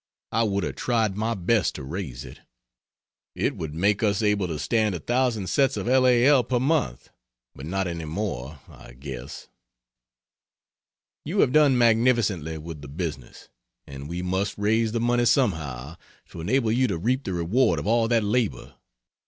I 0.31 0.41
would 0.41 0.63
have 0.63 0.77
tried 0.77 1.15
my 1.15 1.35
best 1.35 1.75
to 1.75 1.83
raise 1.83 2.25
it. 2.25 2.39
It 3.35 3.55
would 3.55 3.75
make 3.75 4.01
us 4.01 4.23
able 4.23 4.47
to 4.47 4.57
stand 4.57 4.95
1,000 4.95 5.45
sets 5.45 5.77
of 5.77 5.87
L. 5.87 6.07
A. 6.07 6.25
L. 6.25 6.43
per 6.43 6.59
month, 6.59 7.11
but 7.53 7.67
not 7.67 7.85
any 7.85 8.05
more, 8.05 8.61
I 8.67 8.93
guess. 8.93 9.47
You 11.23 11.41
have 11.41 11.51
done 11.51 11.77
magnificently 11.77 12.57
with 12.57 12.81
the 12.81 12.87
business, 12.87 13.49
and 13.85 14.09
we 14.09 14.23
must 14.23 14.57
raise 14.57 14.91
the 14.91 14.99
money 14.99 15.25
somehow, 15.25 15.97
to 16.31 16.41
enable 16.41 16.71
you 16.71 16.87
to 16.87 16.97
reap 16.97 17.23
the 17.23 17.33
reward 17.33 17.77
of 17.77 17.85
all 17.85 18.07
that 18.07 18.23
labor. 18.23 18.73